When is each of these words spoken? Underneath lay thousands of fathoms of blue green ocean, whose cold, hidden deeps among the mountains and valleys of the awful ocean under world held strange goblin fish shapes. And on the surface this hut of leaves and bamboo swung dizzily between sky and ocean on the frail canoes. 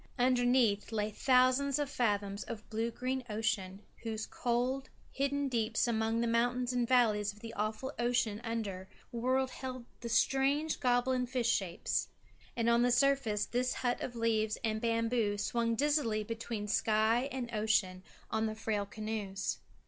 Underneath 0.17 0.91
lay 0.91 1.11
thousands 1.11 1.77
of 1.77 1.87
fathoms 1.87 2.41
of 2.45 2.67
blue 2.71 2.89
green 2.89 3.23
ocean, 3.29 3.83
whose 4.01 4.25
cold, 4.25 4.89
hidden 5.11 5.47
deeps 5.47 5.87
among 5.87 6.21
the 6.21 6.27
mountains 6.27 6.73
and 6.73 6.87
valleys 6.87 7.31
of 7.31 7.41
the 7.41 7.53
awful 7.53 7.93
ocean 7.99 8.41
under 8.43 8.89
world 9.11 9.51
held 9.51 9.85
strange 10.07 10.79
goblin 10.79 11.27
fish 11.27 11.49
shapes. 11.51 12.07
And 12.57 12.67
on 12.67 12.81
the 12.81 12.89
surface 12.89 13.45
this 13.45 13.75
hut 13.75 14.01
of 14.01 14.15
leaves 14.15 14.57
and 14.63 14.81
bamboo 14.81 15.37
swung 15.37 15.75
dizzily 15.75 16.23
between 16.23 16.67
sky 16.67 17.29
and 17.31 17.51
ocean 17.53 18.01
on 18.31 18.47
the 18.47 18.55
frail 18.55 18.87
canoes. 18.87 19.59